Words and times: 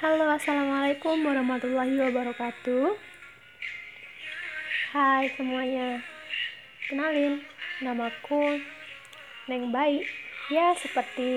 Halo, 0.00 0.32
assalamualaikum 0.32 1.28
warahmatullahi 1.28 1.92
wabarakatuh. 1.92 2.96
Hai 4.96 5.28
semuanya, 5.36 6.00
kenalin, 6.88 7.44
namaku 7.84 8.64
Neng 9.44 9.68
Baik. 9.68 10.08
Ya, 10.48 10.72
seperti 10.80 11.28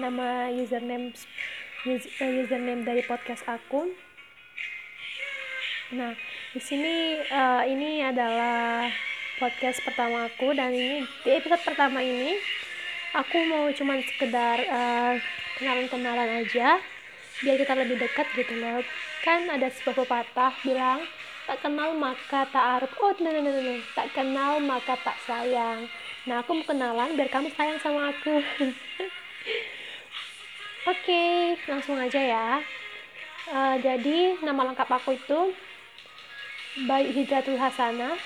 nama 0.00 0.48
username 0.48 1.12
eh, 1.92 2.32
username 2.40 2.88
dari 2.88 3.04
podcast 3.04 3.44
aku. 3.44 3.92
Nah, 5.92 6.16
di 6.56 6.60
sini 6.64 7.20
uh, 7.20 7.68
ini 7.68 8.00
adalah 8.00 8.88
podcast 9.36 9.84
pertama 9.84 10.24
aku 10.24 10.56
dan 10.56 10.72
ini 10.72 11.04
di 11.20 11.36
episode 11.36 11.60
pertama 11.68 12.00
ini 12.00 12.32
aku 13.12 13.44
mau 13.44 13.68
cuman 13.76 14.00
sekedar 14.00 14.56
uh, 14.72 15.20
kenalan-kenalan 15.60 16.48
aja 16.48 16.80
biar 17.44 17.56
kita 17.60 17.72
lebih 17.76 17.96
dekat 18.00 18.28
gitu 18.32 18.54
loh. 18.56 18.80
Kan 19.20 19.50
ada 19.50 19.68
sebuah 19.68 20.06
pepatah 20.06 20.52
bilang 20.64 21.04
tak 21.46 21.62
kenal 21.62 21.94
maka 21.94 22.42
tak 22.50 22.64
aruf 22.78 22.90
oh 22.98 23.14
no, 23.22 23.30
no, 23.30 23.38
no. 23.38 23.78
tak 23.94 24.10
kenal 24.16 24.58
maka 24.58 24.98
tak 24.98 25.14
sayang. 25.26 25.86
Nah 26.26 26.42
aku 26.42 26.58
mau 26.58 26.66
kenalan 26.66 27.14
biar 27.14 27.30
kamu 27.30 27.54
sayang 27.54 27.78
sama 27.78 28.10
aku. 28.10 28.34
Oke 30.86 31.02
okay, 31.02 31.58
langsung 31.70 31.98
aja 31.98 32.18
ya. 32.18 32.48
Uh, 33.46 33.78
jadi 33.78 34.42
nama 34.42 34.70
lengkap 34.70 34.90
aku 34.90 35.14
itu 35.14 35.54
baik 36.90 37.14
hijratul 37.14 37.58
hasanah. 37.58 38.18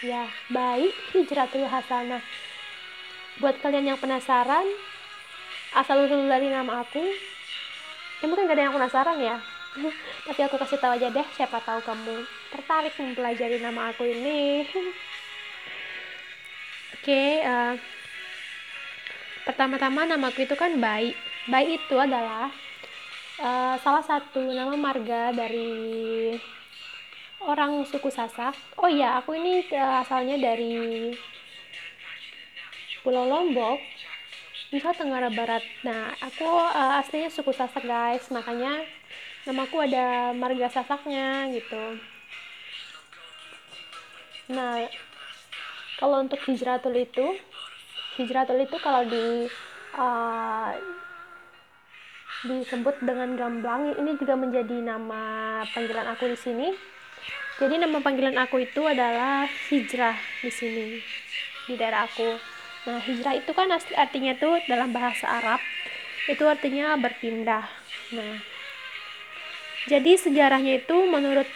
Ya 0.00 0.32
baik 0.48 0.96
hijratul 1.12 1.68
hasanah. 1.68 2.24
Buat 3.36 3.60
kalian 3.60 3.92
yang 3.92 4.00
penasaran 4.00 4.64
asal 5.76 6.08
usul 6.08 6.24
dari 6.24 6.48
nama 6.48 6.82
aku 6.82 7.04
ya 8.20 8.24
mungkin 8.28 8.46
gak 8.46 8.56
ada 8.56 8.64
yang 8.68 8.76
penasaran 8.76 9.18
ya. 9.18 9.36
Tapi 10.28 10.40
aku 10.44 10.56
kasih 10.60 10.78
tahu 10.78 10.92
aja 10.96 11.08
deh 11.08 11.26
siapa 11.34 11.58
tahu 11.64 11.80
kamu 11.80 12.26
tertarik 12.52 12.94
mempelajari 13.00 13.58
nama 13.58 13.90
aku 13.90 14.04
ini. 14.04 14.64
Oke 17.00 17.08
okay, 17.08 17.40
uh, 17.42 17.72
eh, 17.72 17.74
pertama-tama 19.48 20.04
namaku 20.04 20.44
itu 20.44 20.52
kan 20.52 20.76
baik 20.76 21.16
baik 21.48 21.80
itu 21.80 21.96
adalah 21.96 22.52
uh, 23.40 23.74
salah 23.80 24.04
satu 24.04 24.52
nama 24.52 24.76
marga 24.76 25.32
dari 25.32 26.36
orang 27.40 27.88
suku 27.88 28.12
Sasak 28.12 28.52
oh 28.76 28.86
iya 28.86 29.16
aku 29.16 29.32
ini 29.32 29.64
uh, 29.72 30.04
asalnya 30.04 30.36
dari 30.36 31.08
Pulau 33.00 33.24
Lombok 33.24 33.80
Nusa 34.70 34.94
Tenggara 34.94 35.26
Barat. 35.34 35.66
Nah, 35.82 36.14
aku 36.22 36.46
uh, 36.46 37.02
aslinya 37.02 37.26
suku 37.26 37.50
Sasak, 37.50 37.82
guys. 37.82 38.30
Makanya 38.30 38.86
namaku 39.42 39.82
ada 39.82 40.30
marga 40.30 40.70
Sasaknya 40.70 41.50
gitu. 41.50 41.98
Nah, 44.54 44.86
kalau 45.98 46.22
untuk 46.22 46.38
hijratul 46.46 46.94
itu, 46.94 47.34
hijratul 48.14 48.62
itu 48.62 48.76
kalau 48.78 49.02
di 49.10 49.50
uh, 49.98 50.70
disebut 52.46 53.02
dengan 53.02 53.34
gamblang 53.34 53.98
ini 53.98 54.14
juga 54.22 54.38
menjadi 54.38 54.86
nama 54.86 55.22
panggilan 55.74 56.14
aku 56.14 56.30
di 56.30 56.38
sini. 56.38 56.68
Jadi 57.58 57.74
nama 57.74 57.98
panggilan 57.98 58.38
aku 58.38 58.62
itu 58.62 58.86
adalah 58.86 59.50
hijrah 59.66 60.14
di 60.46 60.50
sini 60.54 61.02
di 61.66 61.74
daerah 61.74 62.06
aku. 62.06 62.59
Nah, 62.88 62.96
hijrah 63.04 63.36
itu 63.36 63.52
kan 63.52 63.68
artinya 63.74 64.32
tuh 64.40 64.56
dalam 64.64 64.88
bahasa 64.94 65.28
Arab 65.28 65.60
itu 66.28 66.44
artinya 66.48 66.96
berpindah. 66.96 67.68
Nah, 68.16 68.36
jadi 69.84 70.16
sejarahnya 70.16 70.80
itu 70.80 70.96
menurut 71.08 71.48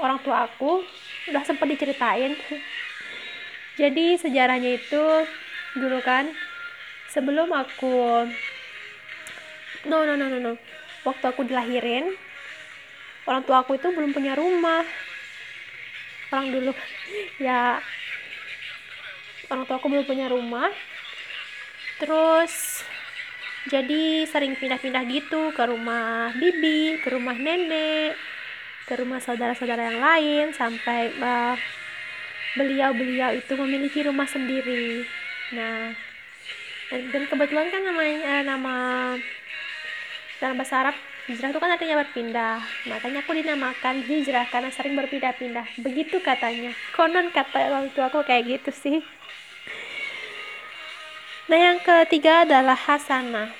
orang 0.00 0.20
tua 0.24 0.48
aku 0.48 0.80
udah 1.28 1.42
sempat 1.44 1.68
diceritain. 1.68 2.32
jadi 3.80 4.16
sejarahnya 4.16 4.80
itu 4.80 5.04
dulu 5.76 6.00
kan 6.00 6.32
sebelum 7.12 7.52
aku 7.52 8.24
no 9.84 9.98
no 10.08 10.16
no 10.16 10.26
no 10.32 10.38
no 10.40 10.52
waktu 11.04 11.24
aku 11.28 11.44
dilahirin 11.44 12.16
orang 13.28 13.44
tua 13.44 13.60
aku 13.60 13.76
itu 13.76 13.92
belum 13.92 14.16
punya 14.16 14.32
rumah 14.32 14.82
orang 16.32 16.48
dulu 16.48 16.72
ya 17.46 17.78
orang 19.50 19.64
tua 19.66 19.76
aku 19.78 19.88
belum 19.90 20.06
punya 20.06 20.26
rumah. 20.30 20.70
Terus 21.96 22.84
jadi 23.66 24.26
sering 24.30 24.54
pindah-pindah 24.54 25.02
gitu 25.10 25.50
ke 25.50 25.62
rumah 25.66 26.30
bibi 26.38 27.02
ke 27.02 27.10
rumah 27.10 27.34
nenek 27.34 28.14
ke 28.86 28.94
rumah 28.94 29.18
saudara-saudara 29.18 29.90
yang 29.90 29.98
lain 29.98 30.46
sampai 30.54 31.10
uh, 31.18 31.58
beliau-beliau 32.54 33.34
itu 33.34 33.58
memiliki 33.58 34.06
rumah 34.06 34.30
sendiri. 34.30 35.02
Nah 35.50 35.98
dan, 36.86 37.26
kebetulan 37.26 37.66
kan 37.74 37.82
namanya 37.82 38.46
nama 38.46 38.76
dalam 40.38 40.54
bahasa 40.54 40.86
Arab 40.86 40.96
hijrah 41.26 41.50
itu 41.50 41.58
kan 41.58 41.70
artinya 41.74 41.96
berpindah. 42.06 42.58
Makanya 42.86 43.22
aku 43.26 43.34
dinamakan 43.34 44.06
hijrah 44.06 44.46
karena 44.50 44.70
sering 44.70 44.94
berpindah-pindah. 44.94 45.82
Begitu 45.82 46.22
katanya. 46.22 46.70
Konon 46.94 47.34
kata 47.34 47.70
orang 47.70 47.90
tua 47.90 48.08
aku 48.08 48.22
kayak 48.22 48.46
gitu 48.46 48.70
sih. 48.70 48.98
Nah 51.46 51.58
yang 51.58 51.78
ketiga 51.78 52.42
adalah 52.42 52.74
Hasanah 52.74 53.54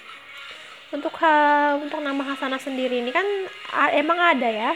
untuk 0.91 1.15
ha, 1.23 1.75
untuk 1.79 1.99
nama 2.03 2.23
Hasanah 2.23 2.59
sendiri 2.59 3.03
ini 3.03 3.11
kan 3.11 3.27
emang 3.95 4.19
ada 4.19 4.47
ya? 4.47 4.73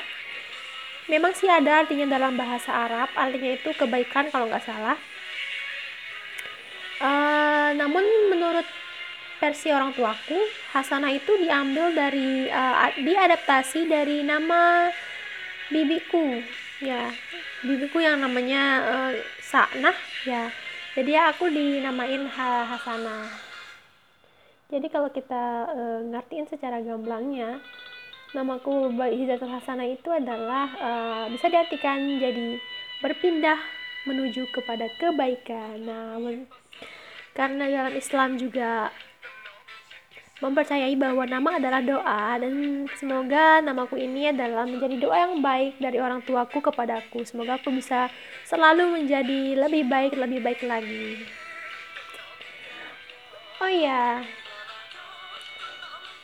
Memang 1.10 1.34
sih 1.34 1.50
ada 1.50 1.82
artinya 1.82 2.06
dalam 2.06 2.38
bahasa 2.38 2.70
Arab. 2.70 3.10
Artinya 3.18 3.50
itu 3.58 3.74
kebaikan 3.74 4.30
kalau 4.30 4.46
nggak 4.46 4.62
salah. 4.62 4.94
Uh, 7.00 7.74
namun 7.74 8.04
menurut 8.30 8.68
versi 9.40 9.72
orang 9.72 9.96
tuaku 9.96 10.36
Hasanah 10.76 11.10
itu 11.16 11.32
diambil 11.40 11.96
dari 11.96 12.46
uh, 12.46 12.92
diadaptasi 13.00 13.88
dari 13.88 14.20
nama 14.22 14.92
bibiku. 15.72 16.44
Ya 16.84 17.10
bibiku 17.64 17.98
yang 18.04 18.20
namanya 18.20 18.62
uh, 18.84 19.12
Saknah 19.40 19.96
ya. 20.28 20.52
Jadi 20.94 21.16
aku 21.16 21.48
dinamain 21.48 22.28
ha 22.28 22.68
Hasanah 22.68 23.50
jadi 24.70 24.86
kalau 24.86 25.10
kita 25.10 25.66
e, 25.74 25.80
ngertiin 26.14 26.46
secara 26.46 26.78
gamblangnya 26.78 27.58
namaku 28.30 28.94
Hidayatul 28.94 29.50
Hasanah 29.50 29.90
itu 29.90 30.06
adalah 30.14 30.70
e, 30.78 30.90
bisa 31.34 31.50
diartikan 31.50 31.98
jadi 32.22 32.62
berpindah 33.02 33.58
menuju 34.06 34.46
kepada 34.54 34.86
kebaikan. 34.94 35.82
Nah 35.82 36.22
karena 37.34 37.66
dalam 37.66 37.94
Islam 37.98 38.38
juga 38.38 38.94
mempercayai 40.40 40.96
bahwa 40.96 41.28
nama 41.28 41.60
adalah 41.60 41.84
doa 41.84 42.40
dan 42.40 42.88
semoga 42.96 43.60
namaku 43.60 44.00
ini 44.00 44.32
adalah 44.32 44.64
menjadi 44.64 44.96
doa 44.96 45.16
yang 45.28 45.44
baik 45.44 45.76
dari 45.76 46.00
orang 46.00 46.24
tuaku 46.24 46.64
kepadaku. 46.64 47.28
Semoga 47.28 47.60
aku 47.60 47.68
bisa 47.68 48.08
selalu 48.48 49.00
menjadi 49.00 49.60
lebih 49.60 49.84
baik, 49.86 50.16
lebih 50.16 50.40
baik 50.40 50.64
lagi. 50.64 51.28
Oh 53.60 53.68
iya, 53.68 54.24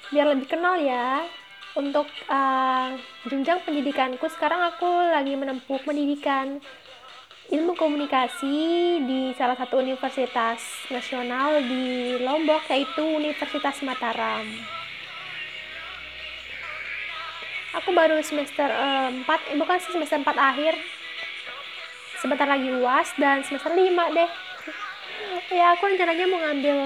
biar 0.09 0.27
lebih 0.33 0.49
kenal 0.49 0.81
ya. 0.81 1.29
Untuk 1.77 2.09
uh, 2.33 2.97
jenjang 3.29 3.61
pendidikanku 3.69 4.25
sekarang 4.33 4.65
aku 4.65 4.89
lagi 5.13 5.37
menempuh 5.37 5.77
pendidikan 5.85 6.57
ilmu 7.47 7.79
komunikasi 7.79 8.59
di 9.07 9.31
salah 9.39 9.55
satu 9.55 9.79
universitas 9.79 10.59
nasional 10.91 11.63
di 11.63 12.19
Lombok 12.19 12.67
yaitu 12.67 13.07
Universitas 13.07 13.87
Mataram. 13.87 14.43
Aku 17.79 17.95
baru 17.95 18.19
semester 18.25 18.67
uh, 18.67 19.15
4, 19.15 19.53
eh, 19.53 19.57
bukan 19.63 19.79
semester 19.79 20.19
4 20.19 20.27
akhir. 20.27 20.75
Sebentar 22.19 22.49
lagi 22.49 22.73
UAS 22.73 23.15
dan 23.21 23.47
semester 23.47 23.71
5 23.71 24.17
deh. 24.17 24.31
ya, 25.55 25.77
aku 25.79 25.87
rencananya 25.87 26.27
mau 26.27 26.41
ngambil 26.43 26.79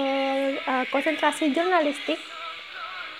uh, 0.66 0.84
konsentrasi 0.92 1.56
jurnalistik. 1.56 2.20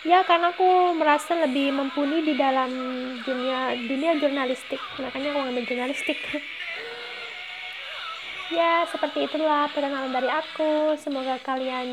Ya, 0.05 0.27
karena 0.29 0.53
aku 0.53 0.93
merasa 0.93 1.39
lebih 1.41 1.73
mumpuni 1.73 2.21
di 2.21 2.35
dalam 2.37 2.69
dunia 3.25 3.79
dunia 3.81 4.13
jurnalistik. 4.19 4.83
Makanya 5.01 5.33
aku 5.33 5.41
ngambil 5.41 5.65
jurnalistik. 5.65 6.21
ya 8.51 8.83
seperti 8.91 9.31
itulah 9.31 9.71
perkenalan 9.71 10.11
dari 10.11 10.27
aku. 10.27 10.99
Semoga 10.99 11.39
kalian 11.41 11.89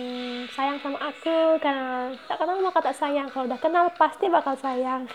sayang 0.51 0.81
sama 0.81 0.98
aku 1.00 1.62
karena 1.62 2.18
tak 2.25 2.38
kenal 2.42 2.57
maka 2.65 2.80
tak 2.81 2.98
sayang. 2.98 3.30
Kalau 3.30 3.45
udah 3.45 3.62
kenal 3.62 3.86
pasti 3.94 4.25
bakal 4.27 4.57
sayang. 4.57 5.06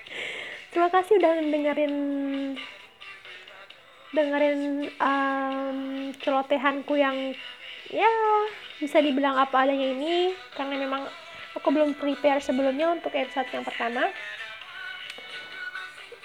Terima 0.70 0.88
kasih 0.88 1.18
udah 1.18 1.32
dengerin 1.42 1.94
dengerin 4.14 4.60
um, 5.02 5.78
celotehanku 6.22 6.94
yang 6.96 7.34
ya 7.90 8.10
bisa 8.78 9.02
dibilang 9.02 9.34
apa 9.34 9.66
adanya 9.66 9.90
ini. 9.90 10.32
Karena 10.54 10.78
memang 10.78 11.02
aku 11.58 11.68
belum 11.74 11.98
prepare 11.98 12.38
sebelumnya 12.38 12.94
untuk 12.94 13.10
episode 13.10 13.50
yang 13.50 13.66
pertama. 13.66 14.06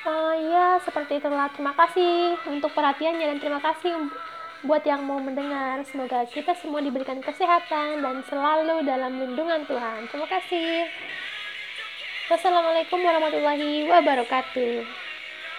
Uh, 0.02 0.34
ya 0.50 0.78
seperti 0.82 1.18
itulah. 1.18 1.50
Terima 1.54 1.74
kasih 1.74 2.38
untuk 2.50 2.74
perhatiannya 2.74 3.26
dan 3.26 3.38
terima 3.38 3.62
kasih 3.62 3.94
buat 4.62 4.86
yang 4.86 5.02
mau 5.06 5.18
mendengar 5.18 5.82
semoga 5.90 6.22
kita 6.30 6.54
semua 6.62 6.86
diberikan 6.86 7.18
kesehatan 7.18 8.06
dan 8.06 8.22
selalu 8.30 8.86
dalam 8.86 9.18
lindungan 9.18 9.66
Tuhan. 9.66 10.06
Terima 10.10 10.28
kasih. 10.30 10.86
Wassalamualaikum 12.30 13.02
warahmatullahi 13.02 13.90
wabarakatuh 13.90 15.01